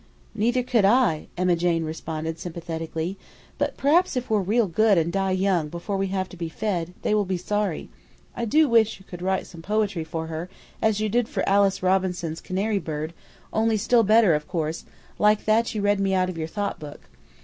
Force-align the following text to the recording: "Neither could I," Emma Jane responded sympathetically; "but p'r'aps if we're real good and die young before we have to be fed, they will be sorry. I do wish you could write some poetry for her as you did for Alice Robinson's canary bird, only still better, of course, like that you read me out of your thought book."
"Neither 0.33 0.63
could 0.63 0.83
I," 0.83 1.27
Emma 1.37 1.55
Jane 1.55 1.83
responded 1.85 2.39
sympathetically; 2.39 3.19
"but 3.59 3.77
p'r'aps 3.77 4.17
if 4.17 4.31
we're 4.31 4.41
real 4.41 4.65
good 4.65 4.97
and 4.97 5.13
die 5.13 5.29
young 5.29 5.69
before 5.69 5.95
we 5.95 6.07
have 6.07 6.27
to 6.29 6.35
be 6.35 6.49
fed, 6.49 6.95
they 7.03 7.13
will 7.13 7.23
be 7.23 7.37
sorry. 7.37 7.87
I 8.35 8.45
do 8.45 8.67
wish 8.67 8.97
you 8.97 9.05
could 9.05 9.21
write 9.21 9.45
some 9.45 9.61
poetry 9.61 10.03
for 10.03 10.25
her 10.25 10.49
as 10.81 11.01
you 11.01 11.07
did 11.07 11.29
for 11.29 11.47
Alice 11.47 11.83
Robinson's 11.83 12.41
canary 12.41 12.79
bird, 12.79 13.13
only 13.53 13.77
still 13.77 14.01
better, 14.01 14.33
of 14.33 14.47
course, 14.47 14.85
like 15.19 15.45
that 15.45 15.75
you 15.75 15.83
read 15.83 15.99
me 15.99 16.15
out 16.15 16.29
of 16.31 16.37
your 16.39 16.47
thought 16.47 16.79
book." 16.79 17.01